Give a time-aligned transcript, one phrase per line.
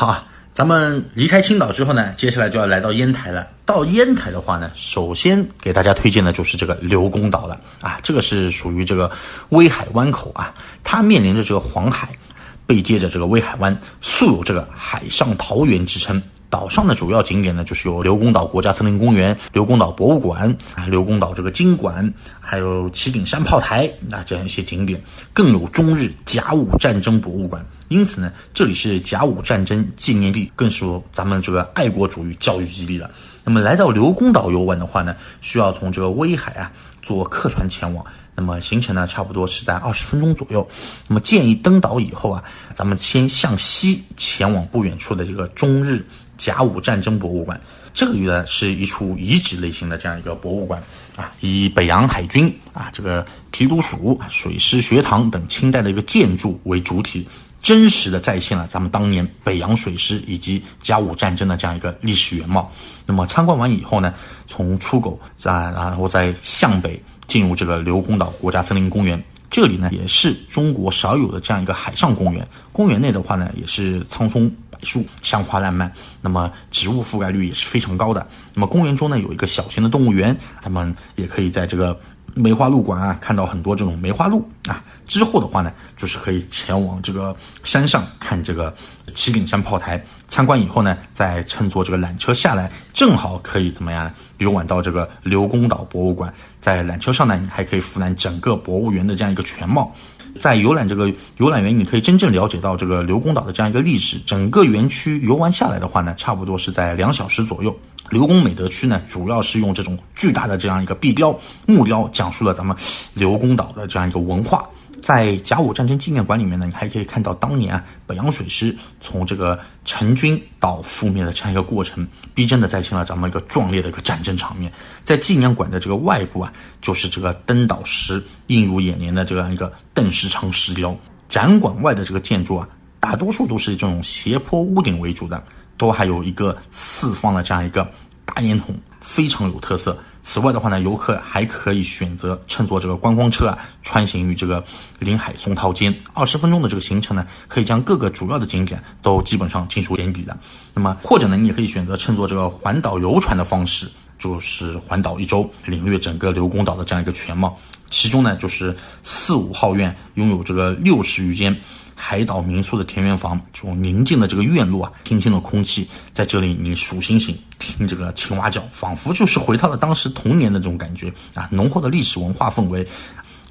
[0.00, 0.24] 好，
[0.54, 3.44] 咱们离开青岛之后呢，接下来就要来到烟台了。
[3.66, 9.10] 到烟台的话呢，首先给大家推荐的就是这个刘公岛了啊，这个是属于这个
[9.48, 10.54] 威海湾口啊，
[10.84, 12.16] 它面临着这个黄海，
[12.64, 16.22] 背接着这个威海湾，素有这个海上桃源之称。
[16.50, 25.02] 岛上的主要景点呢，就是有刘公岛国家森林公园、刘公岛博物馆啊、刘公岛这个经馆，还有旗顶山炮台那这样一些景点，
[25.32, 27.64] 更有中日甲午战争博物馆。
[27.88, 33.10] 因此呢，这里是甲午战争纪念地，更是咱们这个爱国主义教育基地了。
[33.44, 36.72] 那么来到刘公岛游玩的话呢，需要从这个威海啊
[37.02, 38.04] 坐客船前往。
[38.34, 40.68] 那么行程呢，差不多是在二十分钟左右。
[41.08, 46.06] 那么建议登岛以后啊，咱们先向西前往不远处的这个中日
[46.38, 47.60] 甲午战争博物馆。
[47.92, 50.82] 这个呢是一处遗址类型的这样一个博物馆
[51.16, 57.26] 啊，以北洋海军啊这个提督署、水师学堂等清代的一个建筑为主体，
[57.60, 62.72] 真实的再现了咱们当年北洋水师以及甲午战争的这样一个历史原貌。
[63.04, 64.14] 那么参观完以后呢，
[64.46, 66.98] 从出口再然后再向北。
[67.26, 72.46] 进入这个刘公岛国家森林公园，这里呢也是中国少有的这样一个海上公园。
[72.72, 78.26] 公园内的话呢，也是苍松柏树，香花烂漫，那么植物覆盖率也是非常高的。
[78.58, 81.96] 那么公园中呢有一个小型的动物园，咱们也可以在这个。
[82.34, 84.84] 梅花鹿馆啊，看到很多这种梅花鹿啊。
[85.08, 88.72] 之后的话呢，就是可以前往这个山上看这个
[89.12, 90.00] 七顶山炮台。
[90.28, 96.32] 参观以后呢，再乘坐这个缆车下来，正好可以怎么样游玩到这个刘公岛博物馆。
[96.60, 99.92] 在缆车上呢，你还可以俯览整个博物园的这样一个全貌。
[100.38, 104.16] 在游览这个游览园，你可以真正了解到这个刘公岛的这样一个历史。
[104.20, 107.76] 整个园区游玩下来的话呢，差不多是在两小时左右。
[108.10, 112.76] 刘公美德区呢，主要是用这种巨大的这样一个壁雕木雕，讲述了咱们
[113.14, 114.68] 刘公岛的这样一个文化。
[115.00, 124.72] 在甲午战争纪念馆里面呢，你还可以看到当年啊北洋水师从这个成军到覆灭的这样一个过程，逼真的再现了咱们一个壮烈的一个战争场面。
[125.04, 130.96] 在纪念馆的这个外部啊，就是这个登岛时映入眼帘的这样一个邓世昌石雕。
[131.28, 135.40] 展馆外的这个建筑啊，大多数都是这种斜坡屋顶为主的。
[135.78, 137.90] 都还有一个四方的这样一个
[138.26, 139.96] 大烟筒，非常有特色。
[140.20, 144.62] 此外的话呢，游客还可以选择乘坐这个观光车啊，穿行于这个
[144.98, 145.94] 临海松涛间。
[146.12, 150.36] 二十分钟的这个行程呢，可以将各个主要的景点都基本上尽收眼底了。
[150.74, 157.56] 那么或者呢，你也可以选择乘坐这个环岛游船的方式，就是环岛一周，领略整个刘公岛的这样一个全貌。
[157.88, 161.58] 其中呢，就是四五号院拥有这个六十余间。
[162.00, 171.48] 海岛民宿的田园房，这种宁静的这个院落啊，清新的空气，在这里你数星星，听这个青蛙叫，仿佛就是回到了当时童年的这种感觉啊！
[171.50, 172.86] 浓厚的历史文化氛围，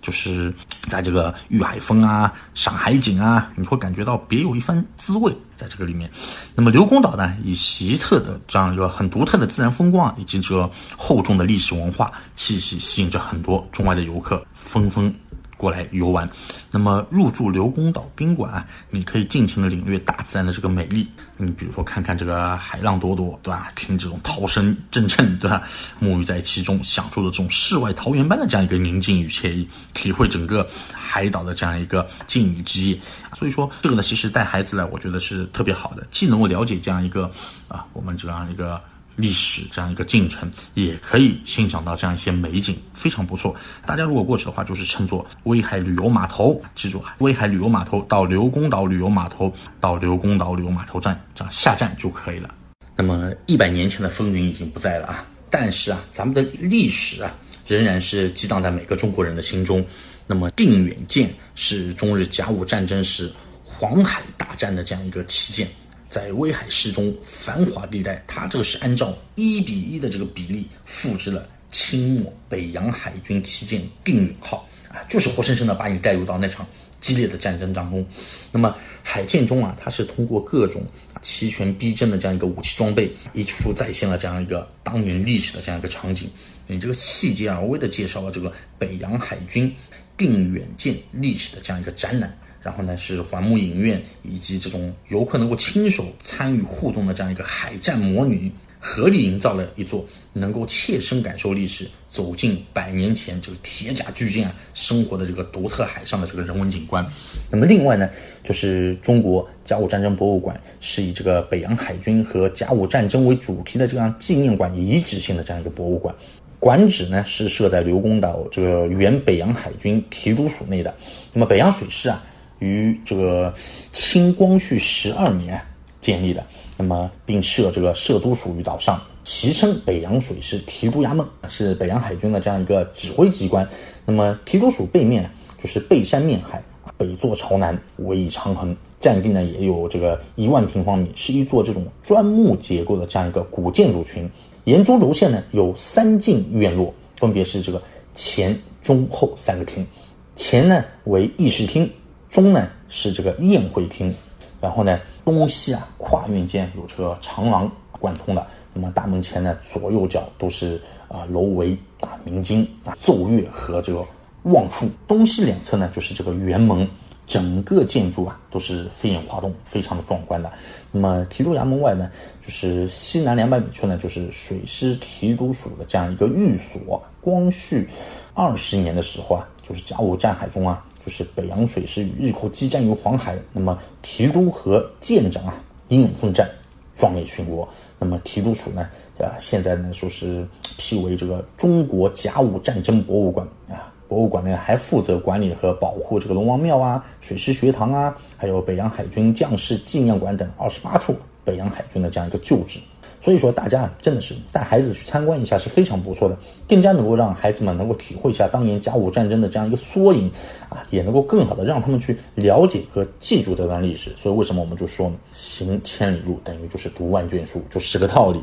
[0.00, 0.54] 就是
[0.88, 6.08] 在这个遇海风啊、赏海景啊，你会感觉到别有一番滋味在这个里面。
[6.54, 15.12] 那么刘公岛呢，以奇特的这样一个很独特的自然风光以及这厚重的历史文化气息，吸引着很多中外的游客纷纷。
[15.56, 16.28] 过来游玩，
[16.70, 21.08] 那么入住刘公岛宾馆啊，你可以尽情的领略大自然的这个美丽。
[21.38, 23.68] 你比如说看看这个海浪朵朵，对吧？
[23.74, 25.62] 听这种涛声阵阵，对吧？
[26.00, 32.98] 沐浴在其中，享受着这种世外桃源般的这样一个宁静与惬意，体会整个海岛的这样一个静谧之夜。
[33.34, 37.30] 所以说，这个呢，其实带孩子来，我觉得是特别好的，既能够了解这样一个
[37.68, 38.80] 啊，我们这样一个。
[39.16, 43.54] 历史这样一个进程，也可以欣赏到这样一些美景，非常不错。
[43.84, 52.54] 大家如果过去的话，就是乘坐威海旅游码头，记住啊，威海旅游码头到刘公岛旅游码头，到刘公岛旅游码头站这样下站就可以了。
[52.94, 57.34] 那么一百年前的风云已经不在了啊，但是啊，咱们的历史啊，
[57.66, 59.84] 仍然是激荡在每个中国人的心中。
[60.26, 63.32] 那么定远舰是中日甲午战争时
[63.64, 65.68] 黄海大战的这样一个旗舰。
[66.16, 76.66] 在威海市中繁华地带，它这个是按照一比一的这个比例复制了清末北洋海军旗舰定远号啊，就是活生生的把你带入到那场
[77.02, 78.02] 激烈的战争当中。
[78.50, 80.82] 那么海舰中啊，它是通过各种
[81.20, 86.30] 齐全逼真的这样一个武器装备，一处处再现了这样一个当年历史的这样一个场景。
[86.66, 89.70] 你这个细节而微的介绍了这个北洋海军
[90.16, 92.34] 定远舰历史的这样一个展览。
[92.66, 107.06] 然后呢，是环幕影院以及这种游客能够亲手参与互动的这样一个海战模拟，合理营造了一座能够切身感受历史、走进百年前这个铁甲巨舰啊生活的这个独特海上的这个人文景观。
[107.52, 108.10] 那么另外呢，
[108.42, 116.12] 就是中国甲午战争博物馆是以这个北洋海军和甲午战争为主题的这样纪念馆遗址性的这样一个博物馆，
[116.58, 120.92] 馆址呢是设在刘公岛这个原北洋海军提督署内的。
[121.32, 122.20] 那么北洋水师啊。
[122.58, 123.52] 于这个
[123.92, 125.60] 清光绪十二年
[126.00, 126.44] 建立的。
[126.78, 133.66] 那么，并设这个设都署于岛上，袭称北洋水师提督衙门，是北洋海军的这样一个指挥机关。
[134.04, 136.62] 那么，提督署背面就是背山面海，
[136.98, 144.30] 北坐朝南，围以长衡，占地呢也有这个一万平方米，是一座这种砖木结构的这样一个古建筑群。
[144.64, 147.80] 沿中轴线呢有三进院落，分别是这个
[148.12, 149.86] 前、中、后三个厅。
[150.34, 151.90] 前呢为议事厅，
[152.30, 154.14] 中呢是这个宴会厅。
[154.58, 157.70] 然后呢，东西啊跨院间有这个长廊
[158.00, 158.44] 贯通的。
[158.72, 164.02] 那么大门前呢，左右角都是啊楼围啊明经啊奏乐和这个
[164.44, 164.88] 望处。
[165.06, 166.88] 东西两侧呢就是这个辕门，
[167.26, 170.50] 整个建筑啊都是飞檐画栋，非常的壮观的。
[170.90, 177.00] 那么提督衙门外呢，就是西南两百米处呢，就是水师提督署的这样一个寓所。
[177.20, 177.88] 光绪
[178.32, 180.82] 二十年的时候啊，就是甲午战海中啊。
[181.06, 186.50] 就是北洋水师与日寇激战于黄海，那么提督和舰长啊英勇奋战，
[186.96, 187.66] 壮烈殉国。
[187.96, 188.82] 那么提督署呢，
[189.20, 190.44] 啊现在呢说是
[190.76, 201.14] 辟为这个中国甲午战争博物馆啊，博物馆呢还负责管理和保护这个龙王庙啊、水师学堂啊，还有北洋海军将士纪念馆等二十八处
[201.44, 202.80] 北洋海军的这样一个旧址。
[203.20, 210.30] 所以说，大家真的是带孩子去参观一下是非常不错的，更加能够让孩子们能够体会一下当年甲午战争的这样一个缩影
[210.68, 214.12] 啊，也能够更好的让他们去了解和记住这段历史。
[214.16, 218.40] 所以为什么我们就说呢，行千里路等于就是读万卷书，就是这个道理。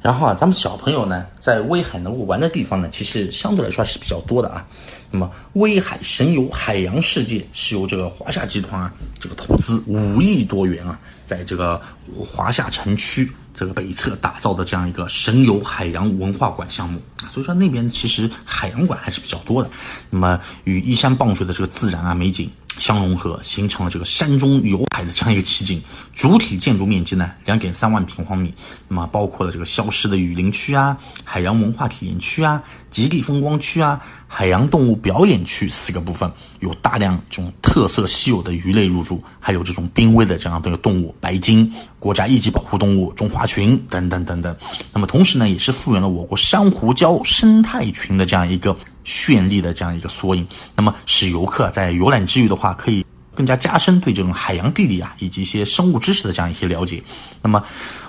[0.00, 4.66] 然后啊，咱们小朋友呢，在威海能够玩的地方呢，其实相对来说还是比较多的啊。
[5.10, 11.80] 那么，威海神游海洋世界是由这个华夏集团啊，这个投资五亿多元啊，在这个
[12.18, 13.30] 华夏城区。
[13.54, 17.00] 这个北侧打造的这样一个神游海洋文化馆项目，
[17.32, 19.70] 所以说那边其实海洋馆还是比较多的。
[20.10, 25.82] 那么与依山傍水的这个自然啊美景相融合，形成了这个山中游海的这样一个奇景。
[26.14, 28.52] 主体建筑面积呢两点三万平方米，
[28.88, 34.00] 那么包括了这个消失的雨林区啊、海洋文化体验区啊、极地风光区啊。
[34.34, 44.56] 海洋动物表演区四个部分，有大量这种特色稀有的鱼类入驻，还有这种濒危的这样的动物白鲸、国家一级保护动物中华鲟等等等等。
[44.90, 48.74] 那么同时呢，也是复原了我国珊瑚礁生态群的这样一个
[49.12, 50.46] 绚丽的这样一个缩影。
[50.74, 53.04] 那么使游客在游览之余的话，可以
[53.34, 57.02] 更加加深对这种海洋地理啊以及一些生物知识的这样一些了解。
[57.42, 57.62] 那么。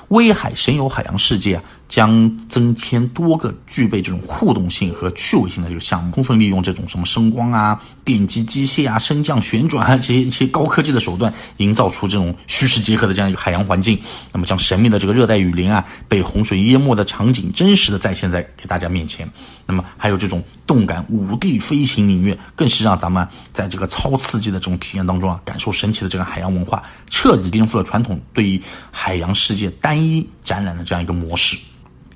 [0.09, 13.95] 威海神游海洋世界啊，将增添多个具备这种互动性和趣味性的这个项目，充分利用这种什么声光啊、电机机械啊、升降旋转啊这些一些高科技的手段，营造出这种虚实结合的这样一个海洋环境。
[14.31, 19.29] 那么，将神秘的这个热带雨林啊，被洪水淹没的场景，真实的再现在给大家面前。
[19.67, 28.59] 那么，还有这种动感五 D 飞行领域，更是让咱们在这个超刺激的这种体验当中啊，感受神奇的这个海洋文化，彻底颠覆了传统对于
[28.89, 31.55] 海洋世界单一展览的这样一个模式。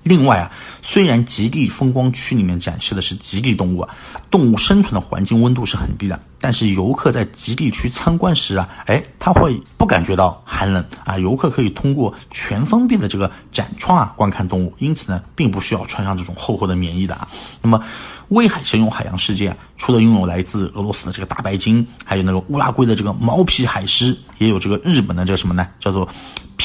[0.08, 0.52] 另外啊，
[0.82, 3.96] 虽然极地风光区里面展示的是极地动物啊，
[4.32, 11.18] 动物生存的环境温度是很低的，但是游客在极地区参观时啊，哎，他会不感觉到寒冷啊。
[11.18, 17.28] 游客可以通过全封闭的这个展窗啊观看动物，因此呢，并不需要穿上这种厚厚的棉衣的啊。
[17.62, 17.84] 那么，
[18.30, 25.68] 威海神游海洋世界除了拥有来自俄罗斯的这个大白鲸，还有那个乌拉圭的这个毛皮海狮，也有这个日本的这个什么呢？
[25.80, 26.08] 叫做。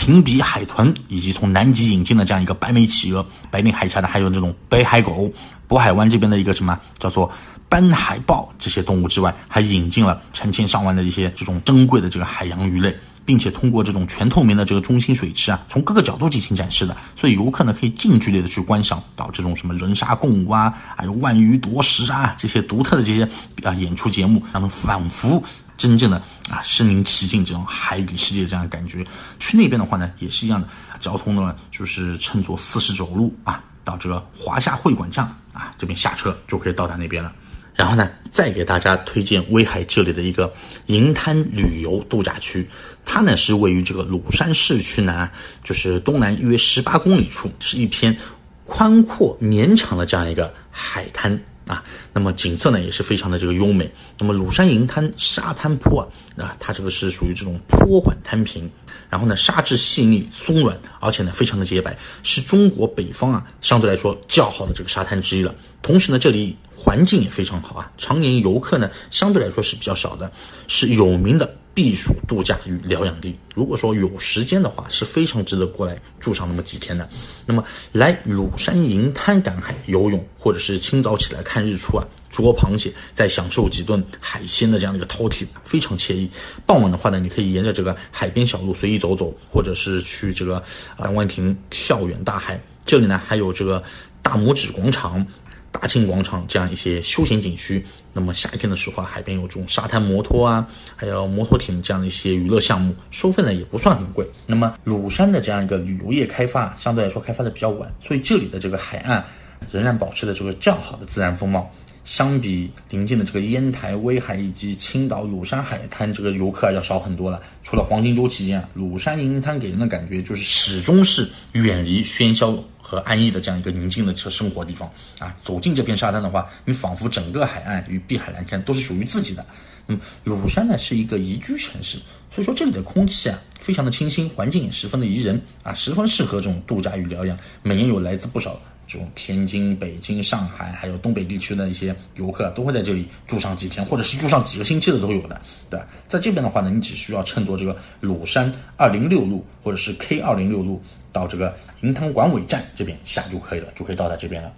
[0.04, 5.32] 平底海豚，以及从南极引进的这样一个白眉企鹅，白令海峡的还有这种北海狗，
[5.68, 7.30] 渤海湾这边的一个什么叫做
[7.68, 12.92] 斑海豹这些动物之外，还引进了成千上万的一些这种珍贵的这个海洋鱼类，
[13.24, 23.22] 并且通过这种全透明的这个中心水池啊，从各个角度进行展示的，所以游客呢可以近距离的去观赏到这种什么人鲨共舞啊，还有万鱼夺食啊这些独特的这些
[23.62, 25.40] 啊演出节目，让人仿佛。
[25.76, 26.16] 真正的
[26.50, 29.04] 啊，身临其境这种海底世界这样的感觉，
[29.38, 30.68] 去那边的话呢，也是一样的。
[31.00, 37.32] 交通呢，就是乘坐四十走路啊，到这个华夏会馆站啊这边下车就可以到达那边了。
[37.74, 40.52] 然后呢，再给大家推荐威海这里的一个
[40.86, 42.68] 银滩旅游度假区，
[43.04, 45.28] 它呢是位于这个鲁山市区南，
[45.64, 48.16] 就是东南约十八公里处，是一片
[48.64, 51.36] 宽阔绵长的这样一个海滩。
[51.66, 53.90] 啊，那么景色呢也是非常的这个优美。
[54.18, 56.08] 那么鲁山银滩沙滩坡啊，
[56.44, 58.70] 啊，它这个是属于这种坡缓滩平，
[59.08, 65.54] 然后呢沙质细腻松软，而且呢非常的洁白，是中国北方啊相对来说较好的这个沙滩之一了。
[65.82, 70.30] 同时呢这里环境也非常好啊，常年游客呢相对来说是比较少的，
[70.66, 73.36] 是有名的避暑度假与疗养地。
[73.54, 77.08] 如果说有时间的话，是非常值得过来住上那么几天的。
[77.46, 86.30] 那么来鲁山银滩赶海游泳，或者是清早起来看日出啊，捉螃蟹，再享受几顿海鲜的这样的一个饕餮，非常惬意。
[86.66, 90.62] 傍晚的话呢，你可以沿着这个海边小路随意走走，或者是去这个
[90.96, 92.60] 啊万亭跳远大海。
[92.84, 93.82] 这里呢还有这个
[94.22, 95.26] 大拇指广场。
[95.72, 100.64] 大庆广场这样一些休闲景区，那么夏天的时候啊，海边有这种沙滩摩托啊，
[100.94, 104.24] 还有摩托艇这样的一些娱乐项目，收费呢也不算很贵。
[104.46, 109.24] 那么鲁山的这样一个旅游业开发，相对来说开发的比较晚，所以这里的这个海岸
[109.70, 111.68] 仍然保持着这个较好的自然风貌。
[112.04, 117.40] 相比临近的这个烟台、威海以及青岛鲁山海滩，这个游客要少很多了。
[117.62, 122.58] 除了黄金周期间啊，鲁山银滩给人的感觉就是始终是远离喧嚣。
[122.92, 124.86] 和安逸的这样一个宁静的车生活地方
[125.18, 129.42] 啊，走进这片沙滩的话，你仿佛整个海岸与碧海蓝天都是属于自己的。
[129.86, 131.96] 那么鲁山呢是一个宜居城市，
[132.30, 137.38] 所以说这里的空气啊非常的清新，环境也十分的宜人啊，十分适合这种度假与疗养。
[137.62, 138.60] 每年有来自不少。
[138.92, 145.86] 这种天津、北京、上海，还有东北地区的一些游客都会在这里住上几天，或者是住上几个星期的都有的，对吧？
[146.08, 154.52] 在这边的话呢，你只需要乘坐这个鲁山二零六路或者是 K 二零六路到这个银滩管委站这边下就可以了，就可以到达这边了。